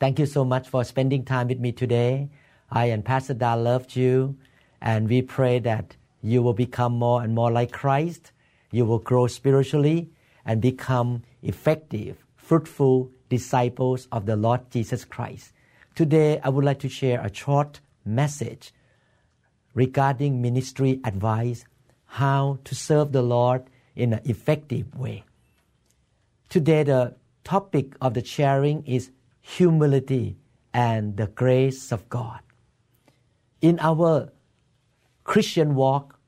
Thank 0.00 0.18
you 0.18 0.24
so 0.24 0.46
much 0.46 0.66
for 0.70 0.82
spending 0.82 1.26
time 1.26 1.48
with 1.48 1.60
me 1.60 1.72
today. 1.72 2.30
I 2.70 2.86
and 2.86 3.04
Pastor 3.04 3.34
Dal 3.34 3.60
loved 3.60 3.94
you, 3.94 4.38
and 4.80 5.06
we 5.06 5.20
pray 5.20 5.58
that 5.58 5.94
you 6.22 6.42
will 6.42 6.54
become 6.54 6.94
more 6.94 7.22
and 7.22 7.34
more 7.34 7.50
like 7.50 7.70
Christ. 7.70 8.32
You 8.70 8.86
will 8.86 8.98
grow 8.98 9.26
spiritually 9.26 10.08
and 10.46 10.62
become 10.62 11.24
effective, 11.42 12.24
fruitful 12.34 13.10
disciples 13.28 14.08
of 14.10 14.24
the 14.24 14.36
Lord 14.36 14.70
Jesus 14.70 15.04
Christ. 15.04 15.52
Today, 15.94 16.40
I 16.42 16.48
would 16.48 16.64
like 16.64 16.78
to 16.78 16.88
share 16.88 17.20
a 17.20 17.34
short 17.34 17.80
message 18.02 18.72
regarding 19.74 20.40
ministry 20.40 21.00
advice, 21.04 21.66
how 22.06 22.58
to 22.64 22.74
serve 22.74 23.12
the 23.12 23.20
Lord 23.20 23.64
in 23.94 24.14
an 24.14 24.22
effective 24.24 24.96
way. 24.96 25.24
Today, 26.48 26.84
the 26.84 27.16
topic 27.44 27.96
of 28.00 28.14
the 28.14 28.24
sharing 28.24 28.82
is 28.86 29.10
humility 29.40 30.36
and 30.72 31.16
the 31.16 31.26
grace 31.26 31.92
of 31.92 32.08
God. 32.08 32.40
In 33.60 33.78
our 33.80 34.30
Christian 35.24 35.74
walk, 35.74 36.18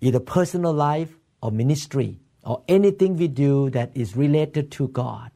either 0.00 0.20
personal 0.20 0.72
life 0.72 1.16
or 1.42 1.50
ministry, 1.50 2.20
or 2.44 2.62
anything 2.68 3.16
we 3.16 3.28
do 3.28 3.70
that 3.70 3.90
is 3.94 4.16
related 4.16 4.70
to 4.72 4.88
God, 4.88 5.30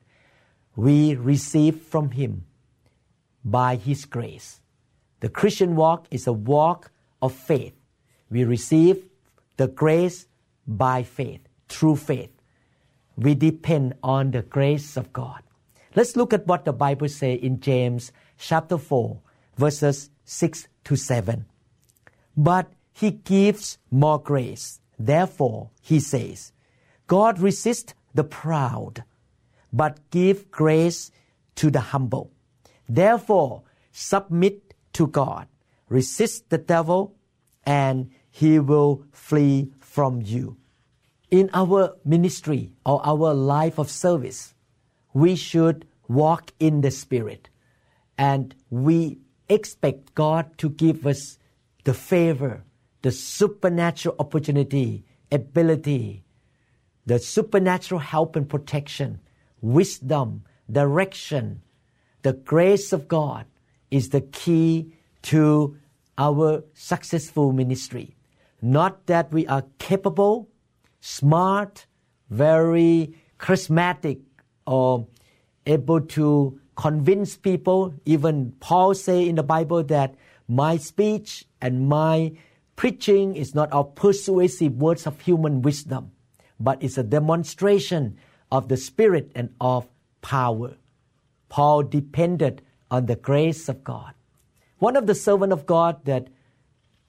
we 0.77 1.15
receive 1.15 1.83
from 1.83 2.11
Him 2.11 2.45
by 3.45 3.77
His 3.77 4.05
grace. 4.05 4.61
The 5.21 5.29
Christian 5.29 5.77
walk 5.77 6.07
is 6.11 6.27
a 6.27 6.33
walk 6.33 6.91
of 7.21 7.33
faith. 7.33 7.75
We 8.31 8.45
receive 8.45 9.05
the 9.57 9.67
grace 9.69 10.27
by 10.67 11.03
faith, 11.03 11.41
through 11.69 11.97
faith. 11.97 12.31
We 13.17 13.35
depend 13.35 13.95
on 14.03 14.31
the 14.31 14.43
grace 14.43 14.97
of 14.97 15.13
God. 15.13 15.43
Let's 15.95 16.17
look 16.17 16.33
at 16.33 16.47
what 16.47 16.65
the 16.65 16.73
Bible 16.73 17.09
says 17.09 17.41
in 17.43 17.61
James 17.61 18.13
chapter 18.39 18.79
4, 18.79 19.21
verses 19.57 20.11
6 20.25 20.69
to 20.85 20.97
7. 20.97 21.47
But 22.37 22.73
he 22.93 23.11
gives 23.11 23.79
more 23.91 24.21
grace. 24.23 24.81
Therefore, 24.99 25.71
he 25.83 25.99
says, 25.99 26.53
God 27.07 27.41
resists 27.41 27.95
the 28.15 28.23
proud, 28.23 29.05
but 29.73 29.99
give 30.11 30.51
grace 30.51 31.11
to 31.57 31.71
the 31.71 31.81
humble. 31.81 32.31
Therefore, 32.89 33.63
submit 33.91 34.75
to 34.93 35.07
God. 35.07 35.49
Resist 35.89 36.51
the 36.51 36.59
devil, 36.59 37.17
and 37.65 38.11
he 38.31 38.59
will 38.61 39.05
flee 39.11 39.73
from 39.81 40.23
you. 40.23 40.57
In 41.31 41.51
our 41.53 41.97
ministry 42.05 42.73
or 42.87 43.01
our 43.05 43.35
life 43.35 43.79
of 43.79 43.91
service, 43.91 44.55
we 45.13 45.37
should 45.37 45.87
walk 46.09 46.53
in 46.59 46.81
the 46.81 46.91
Spirit. 46.91 47.49
And 48.19 48.55
we 48.71 49.19
expect 49.49 50.15
God 50.15 50.57
to 50.59 50.69
give 50.69 51.07
us 51.07 51.39
the 51.85 51.95
favor, 51.95 52.63
the 53.03 53.13
supernatural 53.13 54.17
opportunity, 54.19 55.05
ability, 55.33 56.23
the 57.07 57.19
supernatural 57.19 58.01
help 58.01 58.37
and 58.37 58.49
protection, 58.49 59.21
wisdom, 59.61 60.45
direction. 60.71 61.63
The 62.23 62.35
grace 62.35 62.93
of 62.93 63.09
God 63.09 63.47
is 63.91 64.11
the 64.11 64.21
key 64.21 64.93
to 65.23 65.77
our 66.19 66.63
successful 66.75 67.53
ministry. 67.53 68.15
Not 68.61 69.07
that 69.07 69.33
we 69.33 69.47
are 69.47 69.65
capable, 69.79 70.49
smart, 71.01 71.87
very 72.29 73.15
charismatic, 73.39 74.21
or 74.71 75.09
able 75.67 76.01
to 76.01 76.59
convince 76.77 77.37
people. 77.37 77.93
Even 78.05 78.53
Paul 78.61 78.95
say 78.95 79.29
in 79.29 79.35
the 79.35 79.43
Bible 79.43 79.83
that 79.85 80.15
my 80.47 80.77
speech 80.77 81.45
and 81.61 81.89
my 81.89 82.33
preaching 82.77 83.35
is 83.35 83.55
not 83.55 83.71
of 83.73 83.95
persuasive 83.97 84.77
words 84.77 85.07
of 85.07 85.21
human 85.21 85.61
wisdom, 85.61 86.13
but 86.59 86.83
it's 86.83 86.97
a 86.97 87.03
demonstration 87.03 88.17
of 88.51 88.69
the 88.69 88.77
Spirit 88.77 89.33
and 89.35 89.51
of 89.61 89.89
power. 90.23 90.77
Paul 91.49 91.83
depended 91.83 92.63
on 92.91 93.07
the 93.07 93.17
grace 93.17 93.69
of 93.69 93.83
God. 93.83 94.15
One 94.79 94.97
of 94.97 95.07
the 95.07 95.15
servant 95.15 95.53
of 95.53 95.67
God 95.67 96.05
that 96.05 96.29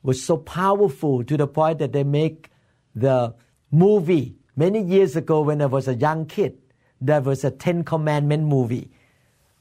was 0.04 0.22
so 0.22 0.36
powerful 0.36 1.24
to 1.24 1.38
the 1.38 1.48
point 1.48 1.78
that 1.78 1.94
they 1.94 2.04
make 2.04 2.50
the 2.96 3.36
movie 3.72 4.36
many 4.56 4.82
years 4.82 5.16
ago 5.16 5.42
when 5.42 5.62
I 5.62 5.68
was 5.68 5.88
a 5.88 5.94
young 5.96 6.26
kid. 6.26 6.58
There 7.02 7.22
was 7.22 7.44
a 7.44 7.50
Ten 7.50 7.84
Commandment 7.84 8.44
movie. 8.44 8.92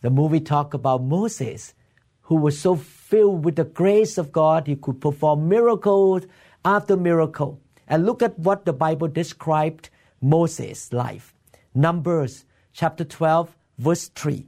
The 0.03 0.11
movie 0.11 0.41
talked 0.41 0.75
about 0.75 1.03
Moses, 1.03 1.75
who 2.23 2.37
was 2.37 2.59
so 2.59 2.77
filled 2.77 3.45
with 3.45 3.57
the 3.57 3.65
grace 3.65 4.19
of 4.19 4.31
God, 4.31 4.67
he 4.67 4.77
could 4.77 5.01
perform 5.01 5.49
miracles 5.49 6.27
after 6.65 6.97
miracle. 6.97 7.61
And 7.89 8.07
look 8.07 8.23
at 8.23 8.39
what 8.39 8.67
the 8.67 8.73
Bible 8.73 9.09
described 9.09 9.89
Moses' 10.21 10.93
life. 10.93 11.35
Numbers 11.75 12.45
chapter 12.73 13.05
12, 13.05 13.57
verse 13.79 14.09
3. 14.09 14.47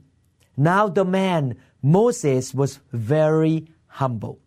Now 0.55 0.87
the 0.87 1.03
man 1.03 1.57
Moses 1.81 2.53
was 2.53 2.79
very 2.91 3.67
humble, 3.87 4.39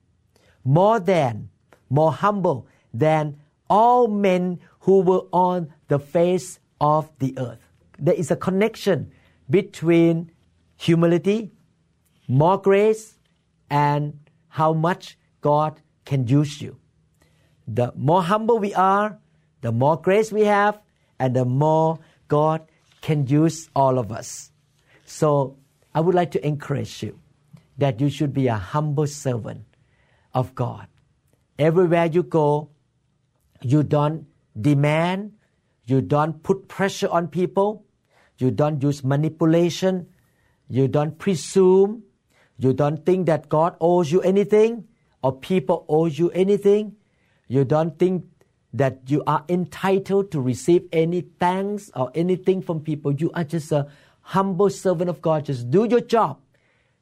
more 0.64 1.00
than, 1.00 1.50
more 1.90 2.12
humble 2.12 2.66
than 2.94 3.36
all 3.68 4.08
men 4.08 4.60
who 4.80 5.00
were 5.00 5.26
on 5.32 5.72
the 5.88 5.98
face 5.98 6.60
of 6.80 7.10
the 7.18 7.36
earth. 7.38 7.65
There 7.98 8.14
is 8.14 8.30
a 8.30 8.36
connection 8.36 9.12
between 9.48 10.30
humility, 10.76 11.52
more 12.28 12.60
grace, 12.60 13.18
and 13.70 14.18
how 14.48 14.72
much 14.72 15.18
God 15.40 15.80
can 16.04 16.26
use 16.26 16.60
you. 16.60 16.78
The 17.66 17.92
more 17.96 18.22
humble 18.22 18.58
we 18.58 18.74
are, 18.74 19.18
the 19.60 19.72
more 19.72 20.00
grace 20.00 20.30
we 20.30 20.42
have, 20.42 20.78
and 21.18 21.34
the 21.34 21.44
more 21.44 21.98
God 22.28 22.62
can 23.00 23.26
use 23.26 23.68
all 23.74 23.98
of 23.98 24.12
us. 24.12 24.50
So 25.04 25.56
I 25.94 26.00
would 26.00 26.14
like 26.14 26.30
to 26.32 26.46
encourage 26.46 27.02
you 27.02 27.18
that 27.78 28.00
you 28.00 28.08
should 28.10 28.32
be 28.32 28.48
a 28.48 28.56
humble 28.56 29.06
servant 29.06 29.64
of 30.34 30.54
God. 30.54 30.86
Everywhere 31.58 32.06
you 32.06 32.22
go, 32.22 32.70
you 33.62 33.82
don't 33.82 34.26
demand, 34.60 35.32
you 35.86 36.00
don't 36.00 36.42
put 36.42 36.68
pressure 36.68 37.08
on 37.08 37.28
people, 37.28 37.85
you 38.38 38.50
don't 38.50 38.82
use 38.82 39.02
manipulation, 39.02 40.08
you 40.68 40.88
don't 40.88 41.18
presume, 41.18 42.02
you 42.58 42.72
don't 42.72 43.04
think 43.04 43.26
that 43.26 43.48
God 43.48 43.76
owes 43.80 44.10
you 44.10 44.20
anything 44.22 44.88
or 45.22 45.32
people 45.36 45.84
owe 45.88 46.06
you 46.06 46.30
anything. 46.30 46.96
You 47.48 47.64
don't 47.64 47.98
think 47.98 48.24
that 48.72 49.00
you 49.06 49.22
are 49.26 49.44
entitled 49.48 50.30
to 50.30 50.40
receive 50.40 50.84
any 50.92 51.22
thanks 51.22 51.90
or 51.94 52.10
anything 52.14 52.60
from 52.62 52.80
people. 52.80 53.12
You 53.12 53.30
are 53.32 53.44
just 53.44 53.72
a 53.72 53.88
humble 54.20 54.70
servant 54.70 55.08
of 55.08 55.22
God. 55.22 55.46
Just 55.46 55.70
do 55.70 55.86
your 55.88 56.00
job. 56.00 56.38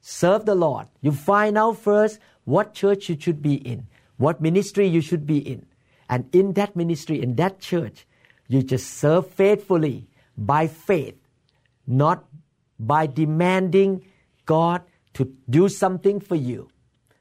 Serve 0.01 0.45
the 0.45 0.55
Lord. 0.55 0.87
You 1.01 1.11
find 1.11 1.57
out 1.57 1.77
first 1.79 2.19
what 2.45 2.73
church 2.73 3.09
you 3.09 3.17
should 3.19 3.41
be 3.41 3.55
in, 3.55 3.87
what 4.17 4.39
ministry 4.39 4.87
you 4.87 5.01
should 5.01 5.25
be 5.25 5.39
in. 5.39 5.65
And 6.09 6.29
in 6.33 6.53
that 6.53 6.75
ministry, 6.75 7.21
in 7.21 7.35
that 7.35 7.59
church, 7.59 8.05
you 8.47 8.61
just 8.61 8.93
serve 8.93 9.27
faithfully 9.27 10.07
by 10.37 10.67
faith, 10.67 11.17
not 11.87 12.25
by 12.79 13.07
demanding 13.07 14.05
God 14.45 14.81
to 15.13 15.31
do 15.49 15.69
something 15.69 16.19
for 16.19 16.35
you. 16.35 16.69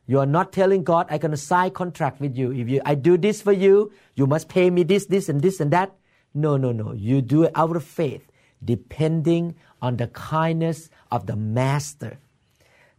You 0.07 0.21
are 0.21 0.27
not 0.27 0.53
telling 0.53 0.85
God, 0.85 1.07
I'm 1.09 1.19
going 1.19 1.31
to 1.31 1.37
sign 1.37 1.71
contract 1.71 2.21
with 2.21 2.37
you. 2.37 2.53
If 2.53 2.69
you, 2.69 2.83
I 2.85 2.95
do 2.95 3.17
this 3.17 3.41
for 3.41 3.53
you, 3.53 3.93
you 4.15 4.27
must 4.27 4.49
pay 4.49 4.69
me 4.69 4.83
this, 4.83 5.07
this, 5.07 5.29
and 5.29 5.41
this, 5.41 5.61
and 5.61 5.71
that. 5.71 5.95
No, 6.35 6.57
no, 6.57 6.73
no. 6.73 6.93
You 6.93 7.23
do 7.23 7.45
it 7.45 7.53
out 7.55 7.75
of 7.75 7.85
faith, 7.85 8.31
depending 8.63 9.55
on 9.81 9.97
the 9.97 10.09
kindness 10.09 10.91
of 11.11 11.27
the 11.27 11.37
Master. 11.37 12.19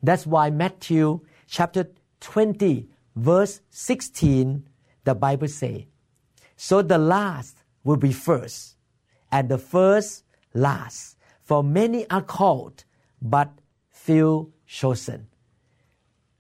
That's 0.01 0.25
why 0.25 0.49
Matthew 0.49 1.21
chapter 1.47 1.89
20, 2.21 2.87
verse 3.15 3.61
16, 3.69 4.67
the 5.03 5.13
Bible 5.13 5.47
say, 5.47 5.87
So 6.55 6.81
the 6.81 6.97
last 6.97 7.57
will 7.83 7.97
be 7.97 8.11
first, 8.11 8.77
and 9.31 9.47
the 9.47 9.59
first 9.59 10.23
last. 10.53 11.14
For 11.45 11.63
many 11.63 12.09
are 12.09 12.23
called, 12.23 12.83
but 13.21 13.51
few 13.91 14.51
chosen. 14.65 15.27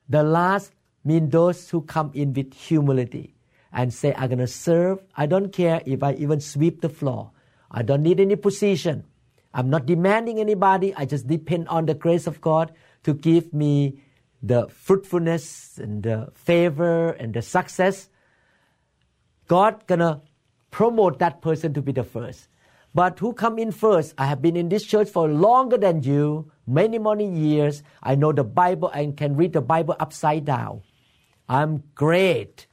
The 0.09 0.23
last 0.23 0.71
mean 1.03 1.29
those 1.29 1.69
who 1.69 1.81
come 1.81 2.11
in 2.15 2.33
with 2.33 2.53
humility 2.53 3.35
and 3.71 3.93
say, 3.93 4.15
I'm 4.17 4.29
going 4.29 4.39
to 4.39 4.47
serve. 4.47 5.03
I 5.15 5.27
don't 5.27 5.53
care 5.53 5.81
if 5.85 6.01
I 6.01 6.13
even 6.13 6.41
sweep 6.41 6.81
the 6.81 6.89
floor. 6.89 7.31
I 7.69 7.83
don't 7.83 8.01
need 8.01 8.19
any 8.19 8.35
position. 8.35 9.05
I'm 9.53 9.69
not 9.69 9.85
demanding 9.85 10.39
anybody. 10.39 10.93
I 10.95 11.05
just 11.05 11.27
depend 11.27 11.67
on 11.67 11.85
the 11.85 11.93
grace 11.93 12.25
of 12.25 12.41
God 12.41 12.73
to 13.03 13.13
give 13.13 13.53
me 13.53 14.01
the 14.41 14.67
fruitfulness 14.69 15.77
and 15.77 16.01
the 16.01 16.31
favor 16.33 17.11
and 17.11 17.33
the 17.33 17.41
success. 17.41 18.09
God 19.47 19.85
gonna 19.85 20.21
promote 20.71 21.19
that 21.19 21.41
person 21.41 21.73
to 21.75 21.81
be 21.81 21.91
the 21.91 22.03
first. 22.03 22.47
But 22.95 23.19
who 23.19 23.33
come 23.33 23.59
in 23.59 23.73
first? 23.73 24.13
I 24.17 24.25
have 24.25 24.41
been 24.41 24.55
in 24.55 24.69
this 24.69 24.85
church 24.85 25.09
for 25.09 25.27
longer 25.27 25.77
than 25.77 26.01
you, 26.01 26.49
many, 26.65 26.97
many 26.97 27.29
years. 27.29 27.83
I 28.01 28.15
know 28.15 28.31
the 28.31 28.45
Bible 28.45 28.87
and 28.87 29.17
can 29.17 29.35
read 29.35 29.51
the 29.51 29.59
Bible 29.59 29.97
upside 29.99 30.45
down. 30.45 30.81
I'm 31.49 31.83
great. 31.93 32.67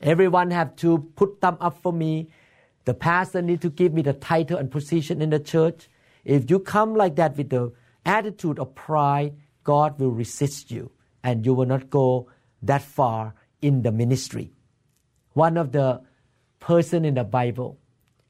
Everyone 0.00 0.52
have 0.52 0.76
to 0.76 0.98
put 1.16 1.40
thumb 1.40 1.58
up 1.60 1.82
for 1.82 1.92
me. 1.92 2.28
The 2.84 2.94
pastor 2.94 3.42
need 3.42 3.62
to 3.62 3.68
give 3.68 3.92
me 3.92 4.02
the 4.02 4.12
title 4.12 4.58
and 4.58 4.70
position 4.70 5.20
in 5.20 5.30
the 5.30 5.40
church. 5.40 5.88
If 6.24 6.48
you 6.52 6.60
come 6.60 6.94
like 6.94 7.16
that 7.16 7.36
with 7.36 7.50
the 7.50 7.72
attitude 8.06 8.60
of 8.60 8.76
pride, 8.76 9.34
God 9.64 9.98
will 9.98 10.12
resist 10.12 10.70
you 10.70 10.92
and 11.24 11.44
you 11.44 11.52
will 11.52 11.66
not 11.66 11.90
go 11.90 12.30
that 12.62 12.82
far 12.82 13.34
in 13.60 13.82
the 13.82 13.90
ministry. 13.90 14.52
One 15.32 15.56
of 15.56 15.72
the 15.72 16.02
person 16.60 17.04
in 17.04 17.14
the 17.14 17.24
Bible 17.24 17.80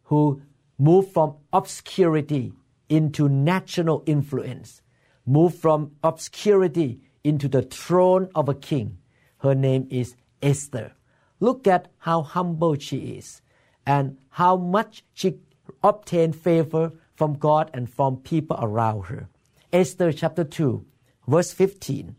who 0.04 0.40
moved 0.78 1.12
from 1.12 1.36
obscurity 1.52 2.52
into 2.88 3.28
national 3.28 4.02
influence, 4.06 4.82
move 5.26 5.54
from 5.54 5.92
obscurity 6.02 7.00
into 7.22 7.48
the 7.48 7.62
throne 7.62 8.28
of 8.34 8.48
a 8.48 8.54
king. 8.54 8.98
Her 9.38 9.54
name 9.54 9.86
is 9.90 10.16
Esther. 10.42 10.92
Look 11.40 11.66
at 11.66 11.88
how 11.98 12.22
humble 12.22 12.76
she 12.78 13.16
is 13.16 13.40
and 13.86 14.18
how 14.30 14.56
much 14.56 15.04
she 15.12 15.38
obtained 15.82 16.36
favor 16.36 16.92
from 17.14 17.34
God 17.34 17.70
and 17.72 17.88
from 17.88 18.18
people 18.18 18.58
around 18.60 19.04
her. 19.04 19.28
Esther 19.72 20.12
chapter 20.12 20.44
2, 20.44 20.84
verse 21.26 21.52
15. 21.52 22.16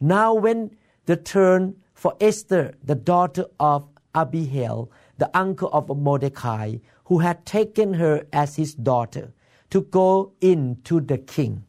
Now, 0.00 0.34
when 0.34 0.76
the 1.06 1.16
turn 1.16 1.76
for 1.94 2.14
Esther, 2.20 2.74
the 2.82 2.94
daughter 2.94 3.46
of 3.58 3.88
Abihail, 4.14 4.90
the 5.18 5.30
uncle 5.36 5.68
of 5.72 5.88
Mordecai, 5.96 6.76
who 7.04 7.18
had 7.18 7.44
taken 7.44 7.94
her 7.94 8.26
as 8.32 8.56
his 8.56 8.74
daughter, 8.74 9.32
to 9.70 9.82
go 9.82 10.32
in 10.40 10.78
to 10.84 11.00
the 11.00 11.18
king, 11.18 11.64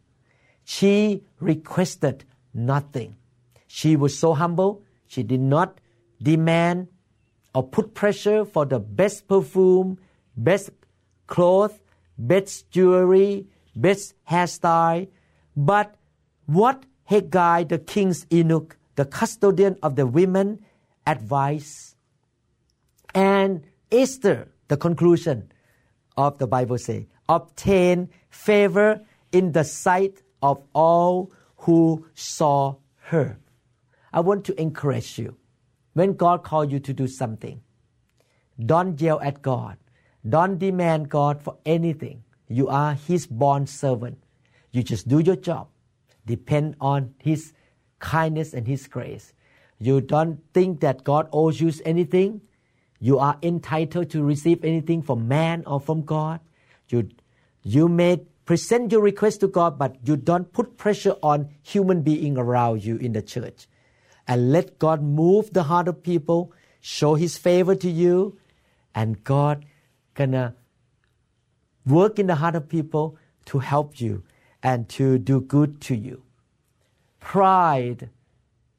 she 0.64 1.24
requested 1.40 2.24
nothing. 2.54 3.18
She 3.68 3.96
was 3.96 4.18
so 4.18 4.34
humble, 4.34 4.84
she 5.08 5.24
did 5.24 5.42
not 5.42 5.80
demand 6.22 6.88
or 7.54 7.64
put 7.64 7.94
pressure 7.94 8.46
for 8.46 8.66
the 8.66 8.80
best 8.80 9.28
perfume, 9.28 9.98
best 10.38 10.70
clothes, 11.28 11.74
best 12.18 12.70
jewelry, 12.72 13.48
best 13.76 14.14
hairstyle. 14.30 15.08
But 15.56 15.96
what 16.46 16.84
Hegai, 17.10 17.68
the 17.68 17.80
king's 17.80 18.26
eunuch, 18.30 18.78
the 18.96 19.06
custodian 19.06 19.78
of 19.82 19.96
the 19.96 20.06
women, 20.06 20.60
advised, 21.08 21.89
and 23.14 23.64
Esther, 23.92 24.48
the 24.68 24.78
conclusion 24.78 25.52
of 26.18 26.38
the 26.38 26.48
Bible 26.48 26.78
say, 26.78 27.08
obtain 27.28 28.10
favor 28.30 29.02
in 29.32 29.52
the 29.52 29.64
sight 29.64 30.22
of 30.42 30.62
all 30.74 31.32
who 31.58 32.06
saw 32.14 32.76
her. 33.04 33.40
I 34.14 34.20
want 34.22 34.46
to 34.46 34.60
encourage 34.60 35.18
you. 35.20 35.38
When 35.94 36.14
God 36.14 36.44
calls 36.44 36.72
you 36.72 36.80
to 36.80 36.94
do 36.94 37.08
something, 37.08 37.62
don't 38.64 39.00
yell 39.00 39.20
at 39.22 39.42
God. 39.42 39.78
Don't 40.28 40.58
demand 40.58 41.10
God 41.10 41.42
for 41.42 41.58
anything. 41.66 42.24
You 42.48 42.68
are 42.68 42.94
His 42.94 43.26
bond 43.28 43.70
servant. 43.70 44.24
You 44.72 44.84
just 44.84 45.08
do 45.08 45.20
your 45.20 45.36
job. 45.36 45.68
Depend 46.26 46.76
on 46.80 47.14
His 47.20 47.54
kindness 48.00 48.54
and 48.54 48.68
His 48.68 48.88
grace. 48.88 49.34
You 49.80 50.02
don't 50.02 50.42
think 50.54 50.82
that 50.82 51.04
God 51.04 51.30
owes 51.32 51.62
you 51.62 51.72
anything. 51.86 52.42
You 53.00 53.20
are 53.20 53.38
entitled 53.42 54.10
to 54.12 54.24
receive 54.24 54.64
anything 54.64 55.02
from 55.02 55.28
man 55.28 55.64
or 55.66 55.80
from 55.80 56.04
God. 56.04 56.42
You, 56.90 57.10
you 57.64 57.88
may 57.88 58.22
present 58.46 58.92
your 58.92 59.02
request 59.02 59.40
to 59.42 59.48
God, 59.48 59.78
but 59.78 59.96
you 60.04 60.18
don't 60.18 60.52
put 60.52 60.78
pressure 60.78 61.16
on 61.24 61.50
human 61.62 62.02
being 62.02 62.38
around 62.38 62.84
you 62.84 62.98
in 62.98 63.14
the 63.14 63.22
church. 63.22 63.68
And 64.28 64.52
let 64.52 64.80
God 64.80 65.02
move 65.02 65.54
the 65.54 65.64
heart 65.64 65.88
of 65.88 66.04
people, 66.04 66.52
show 66.82 67.16
His 67.16 67.38
favor 67.38 67.76
to 67.76 67.90
you, 67.90 68.38
and 68.94 69.24
God 69.24 69.66
gonna 70.14 70.56
work 71.86 72.20
in 72.20 72.28
the 72.28 72.36
heart 72.36 72.56
of 72.56 72.68
people 72.68 73.18
to 73.46 73.60
help 73.60 74.02
you 74.02 74.24
and 74.62 74.90
to 74.90 75.18
do 75.18 75.40
good 75.40 75.80
to 75.82 75.96
you. 75.96 76.24
Pride 77.20 78.10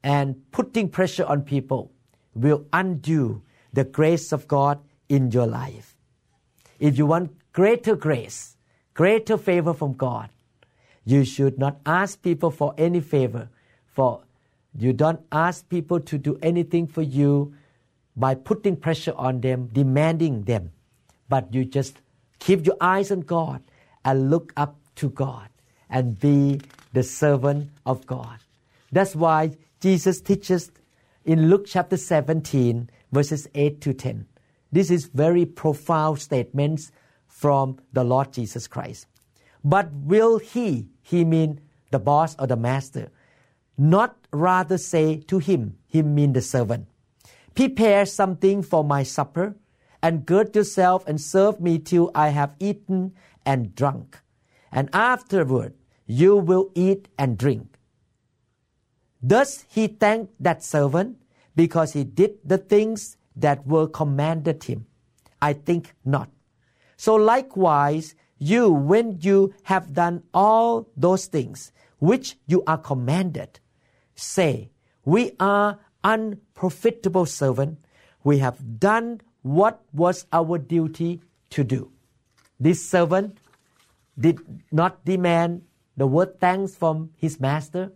and 0.02 0.50
putting 0.50 0.88
pressure 0.88 1.24
on 1.24 1.42
people 1.42 1.90
will 2.34 2.64
undo 2.72 3.42
the 3.72 3.84
grace 3.84 4.32
of 4.32 4.48
God 4.48 4.80
in 5.08 5.30
your 5.30 5.46
life. 5.46 5.96
If 6.78 6.96
you 6.98 7.06
want 7.06 7.32
greater 7.52 7.94
grace, 7.94 8.56
greater 8.94 9.36
favor 9.36 9.74
from 9.74 9.92
God, 9.94 10.30
you 11.04 11.24
should 11.24 11.58
not 11.58 11.80
ask 11.84 12.22
people 12.22 12.50
for 12.50 12.74
any 12.78 13.00
favor. 13.00 13.48
For 13.88 14.22
you 14.74 14.92
don't 14.92 15.20
ask 15.32 15.68
people 15.68 16.00
to 16.00 16.18
do 16.18 16.38
anything 16.42 16.86
for 16.86 17.02
you 17.02 17.54
by 18.16 18.34
putting 18.34 18.76
pressure 18.76 19.14
on 19.16 19.40
them, 19.40 19.68
demanding 19.72 20.44
them. 20.44 20.72
But 21.28 21.52
you 21.52 21.64
just 21.64 22.00
keep 22.38 22.66
your 22.66 22.76
eyes 22.80 23.10
on 23.10 23.20
God 23.20 23.62
and 24.04 24.30
look 24.30 24.52
up 24.56 24.76
to 24.96 25.10
God 25.10 25.48
and 25.88 26.18
be 26.18 26.60
the 26.92 27.02
servant 27.02 27.70
of 27.84 28.06
God. 28.06 28.38
That's 28.92 29.14
why 29.14 29.56
Jesus 29.80 30.20
teaches 30.20 30.70
in 31.24 31.48
Luke 31.48 31.64
chapter 31.66 31.96
17 31.96 32.90
verses 33.12 33.48
8 33.54 33.80
to 33.80 33.92
10. 33.92 34.26
This 34.72 34.90
is 34.90 35.06
very 35.06 35.44
profound 35.44 36.20
statements 36.20 36.92
from 37.26 37.78
the 37.92 38.04
Lord 38.04 38.32
Jesus 38.32 38.66
Christ. 38.66 39.06
But 39.64 39.92
will 39.92 40.38
he, 40.38 40.88
he 41.02 41.24
mean 41.24 41.60
the 41.90 41.98
boss 41.98 42.36
or 42.38 42.46
the 42.46 42.56
master, 42.56 43.10
not 43.76 44.16
rather 44.32 44.78
say 44.78 45.18
to 45.26 45.38
him, 45.38 45.76
he 45.86 46.02
mean 46.02 46.32
the 46.32 46.42
servant, 46.42 46.86
prepare 47.54 48.06
something 48.06 48.62
for 48.62 48.84
my 48.84 49.02
supper 49.02 49.56
and 50.02 50.24
gird 50.24 50.54
yourself 50.54 51.06
and 51.06 51.20
serve 51.20 51.60
me 51.60 51.78
till 51.78 52.10
I 52.14 52.28
have 52.28 52.54
eaten 52.58 53.12
and 53.44 53.74
drunk. 53.74 54.18
And 54.72 54.88
afterward 54.92 55.74
you 56.06 56.36
will 56.36 56.70
eat 56.74 57.08
and 57.18 57.36
drink. 57.36 57.76
Does 59.24 59.66
he 59.68 59.86
thank 59.86 60.30
that 60.40 60.64
servant 60.64 61.19
because 61.56 61.92
he 61.92 62.04
did 62.04 62.38
the 62.44 62.58
things 62.58 63.16
that 63.36 63.66
were 63.66 63.86
commanded 63.86 64.64
him? 64.64 64.86
I 65.40 65.54
think 65.54 65.94
not. 66.04 66.30
So 66.96 67.14
likewise, 67.14 68.14
you, 68.38 68.70
when 68.70 69.18
you 69.20 69.54
have 69.64 69.92
done 69.92 70.22
all 70.32 70.88
those 70.96 71.26
things 71.26 71.72
which 71.98 72.36
you 72.46 72.62
are 72.66 72.78
commanded, 72.78 73.60
say, 74.14 74.70
We 75.04 75.32
are 75.38 75.78
unprofitable 76.02 77.26
servant. 77.26 77.78
We 78.24 78.38
have 78.38 78.80
done 78.80 79.20
what 79.42 79.80
was 79.92 80.26
our 80.32 80.58
duty 80.58 81.20
to 81.50 81.64
do. 81.64 81.92
This 82.58 82.86
servant 82.86 83.38
did 84.18 84.38
not 84.70 85.04
demand 85.04 85.62
the 85.96 86.06
word 86.06 86.40
thanks 86.40 86.74
from 86.74 87.10
his 87.16 87.40
master, 87.40 87.92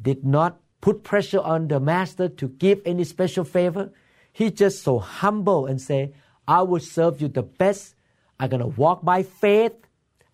did 0.00 0.24
not 0.24 0.58
put 0.80 1.02
pressure 1.04 1.40
on 1.40 1.68
the 1.68 1.80
master 1.80 2.28
to 2.28 2.48
give 2.48 2.80
any 2.84 3.04
special 3.04 3.44
favor. 3.44 3.92
He 4.32 4.50
just 4.50 4.82
so 4.82 4.98
humble 4.98 5.66
and 5.66 5.80
say, 5.80 6.12
I 6.46 6.62
will 6.62 6.80
serve 6.80 7.20
you 7.20 7.28
the 7.28 7.42
best. 7.42 7.94
I'm 8.38 8.48
going 8.48 8.60
to 8.60 8.66
walk 8.66 9.04
by 9.04 9.22
faith. 9.22 9.74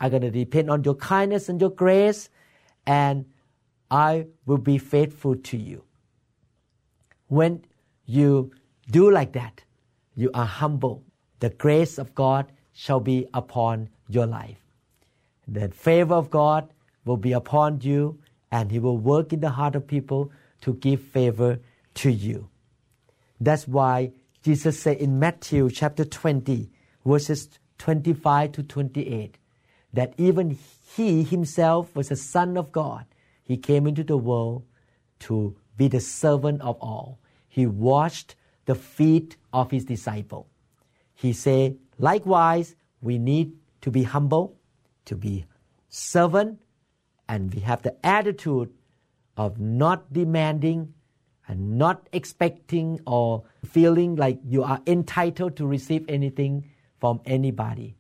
I'm 0.00 0.10
going 0.10 0.22
to 0.22 0.30
depend 0.30 0.70
on 0.70 0.84
your 0.84 0.94
kindness 0.94 1.48
and 1.48 1.60
your 1.60 1.70
grace. 1.70 2.28
And 2.86 3.26
I 3.90 4.26
will 4.44 4.58
be 4.58 4.78
faithful 4.78 5.36
to 5.36 5.56
you. 5.56 5.82
When 7.28 7.64
you 8.04 8.52
do 8.90 9.10
like 9.10 9.32
that, 9.32 9.64
you 10.14 10.30
are 10.32 10.46
humble. 10.46 11.02
The 11.40 11.50
grace 11.50 11.98
of 11.98 12.14
God 12.14 12.52
shall 12.72 13.00
be 13.00 13.26
upon 13.34 13.88
your 14.08 14.26
life. 14.26 14.58
The 15.48 15.68
favor 15.68 16.14
of 16.14 16.30
God 16.30 16.68
will 17.04 17.16
be 17.16 17.32
upon 17.32 17.80
you 17.80 18.18
and 18.50 18.70
He 18.70 18.78
will 18.78 18.98
work 18.98 19.32
in 19.32 19.40
the 19.40 19.50
heart 19.50 19.74
of 19.74 19.86
people 19.86 20.30
to 20.62 20.74
give 20.74 21.00
favor 21.00 21.60
to 21.94 22.10
you. 22.10 22.48
That's 23.40 23.68
why 23.68 24.12
Jesus 24.42 24.80
said 24.80 24.98
in 24.98 25.18
Matthew 25.18 25.70
chapter 25.70 26.04
20, 26.04 26.70
verses 27.04 27.48
25 27.78 28.52
to 28.52 28.62
28, 28.62 29.38
that 29.92 30.14
even 30.16 30.58
He 30.96 31.22
Himself 31.22 31.94
was 31.94 32.10
a 32.10 32.16
Son 32.16 32.56
of 32.56 32.72
God. 32.72 33.04
He 33.42 33.56
came 33.56 33.86
into 33.86 34.04
the 34.04 34.16
world 34.16 34.64
to 35.20 35.56
be 35.76 35.88
the 35.88 36.00
servant 36.00 36.62
of 36.62 36.76
all. 36.80 37.18
He 37.48 37.66
washed 37.66 38.34
the 38.66 38.74
feet 38.74 39.36
of 39.52 39.70
his 39.70 39.84
disciple. 39.84 40.48
He 41.14 41.32
said, 41.32 41.78
likewise, 41.98 42.76
we 43.00 43.18
need 43.18 43.52
to 43.80 43.90
be 43.90 44.02
humble, 44.02 44.56
to 45.06 45.16
be 45.16 45.46
servant, 45.88 46.60
and 47.28 47.52
we 47.54 47.60
have 47.60 47.82
the 47.82 47.94
attitude 48.06 48.72
of 49.36 49.58
not 49.58 50.12
demanding 50.12 50.94
and 51.48 51.78
not 51.78 52.08
expecting 52.12 53.00
or 53.06 53.44
feeling 53.64 54.16
like 54.16 54.38
you 54.44 54.62
are 54.62 54.80
entitled 54.86 55.56
to 55.56 55.66
receive 55.66 56.04
anything 56.08 56.70
from 56.98 57.20
anybody, 57.24 57.96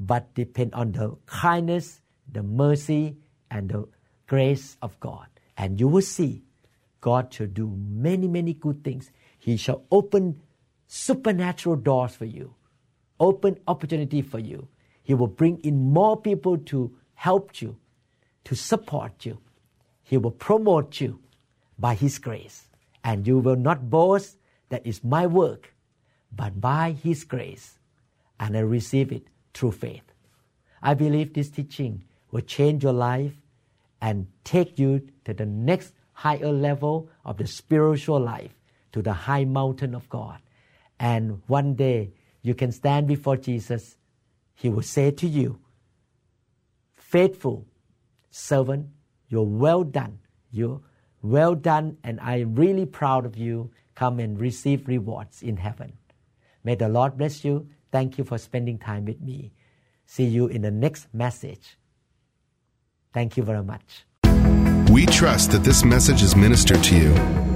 but 0.00 0.34
depend 0.34 0.74
on 0.74 0.92
the 0.92 1.16
kindness, 1.26 2.00
the 2.30 2.42
mercy, 2.42 3.16
and 3.50 3.68
the 3.68 3.86
grace 4.26 4.76
of 4.82 4.98
God. 5.00 5.26
And 5.56 5.78
you 5.78 5.88
will 5.88 6.02
see 6.02 6.42
God 7.00 7.32
shall 7.32 7.46
do 7.46 7.72
many, 7.78 8.26
many 8.26 8.52
good 8.52 8.82
things. 8.82 9.10
He 9.38 9.56
shall 9.56 9.84
open 9.92 10.40
supernatural 10.86 11.76
doors 11.76 12.16
for 12.16 12.24
you, 12.24 12.54
open 13.20 13.58
opportunity 13.68 14.22
for 14.22 14.38
you. 14.38 14.68
He 15.02 15.14
will 15.14 15.28
bring 15.28 15.58
in 15.58 15.92
more 15.92 16.20
people 16.20 16.58
to 16.58 16.96
help 17.14 17.62
you, 17.62 17.76
to 18.46 18.54
support 18.54 19.26
you. 19.26 19.38
He 20.04 20.16
will 20.16 20.30
promote 20.30 21.00
you 21.00 21.18
by 21.78 21.94
His 21.94 22.18
grace. 22.20 22.68
And 23.02 23.26
you 23.26 23.40
will 23.40 23.56
not 23.56 23.90
boast 23.90 24.38
that 24.68 24.86
is 24.86 25.02
my 25.02 25.26
work, 25.26 25.74
but 26.30 26.60
by 26.60 26.92
His 26.92 27.24
grace. 27.24 27.78
And 28.38 28.56
I 28.56 28.60
receive 28.60 29.10
it 29.10 29.26
through 29.52 29.72
faith. 29.72 30.12
I 30.80 30.94
believe 30.94 31.34
this 31.34 31.50
teaching 31.50 32.04
will 32.30 32.42
change 32.42 32.84
your 32.84 32.92
life 32.92 33.32
and 34.00 34.28
take 34.44 34.78
you 34.78 35.08
to 35.24 35.34
the 35.34 35.46
next 35.46 35.92
higher 36.12 36.52
level 36.52 37.08
of 37.24 37.38
the 37.38 37.48
spiritual 37.48 38.20
life, 38.20 38.54
to 38.92 39.02
the 39.02 39.12
high 39.12 39.44
mountain 39.44 39.92
of 39.92 40.08
God. 40.08 40.38
And 41.00 41.42
one 41.48 41.74
day 41.74 42.12
you 42.42 42.54
can 42.54 42.70
stand 42.70 43.08
before 43.08 43.36
Jesus. 43.36 43.96
He 44.54 44.68
will 44.68 44.82
say 44.82 45.10
to 45.10 45.26
you, 45.26 45.58
Faithful 46.94 47.66
servant, 48.30 48.88
you're 49.28 49.42
well 49.42 49.84
done. 49.84 50.18
You're 50.50 50.80
well 51.22 51.54
done, 51.54 51.98
and 52.04 52.20
I'm 52.20 52.54
really 52.54 52.86
proud 52.86 53.26
of 53.26 53.36
you. 53.36 53.70
Come 53.94 54.20
and 54.20 54.38
receive 54.38 54.86
rewards 54.88 55.42
in 55.42 55.56
heaven. 55.56 55.94
May 56.62 56.74
the 56.74 56.88
Lord 56.88 57.16
bless 57.16 57.44
you. 57.44 57.68
Thank 57.90 58.18
you 58.18 58.24
for 58.24 58.38
spending 58.38 58.78
time 58.78 59.04
with 59.04 59.20
me. 59.20 59.52
See 60.04 60.24
you 60.24 60.46
in 60.46 60.62
the 60.62 60.70
next 60.70 61.12
message. 61.14 61.78
Thank 63.12 63.36
you 63.36 63.42
very 63.42 63.64
much. 63.64 64.04
We 64.90 65.06
trust 65.06 65.50
that 65.52 65.64
this 65.64 65.84
message 65.84 66.22
is 66.22 66.36
ministered 66.36 66.82
to 66.84 66.96
you. 66.96 67.55